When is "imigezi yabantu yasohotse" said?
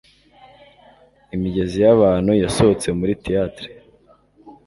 1.35-2.87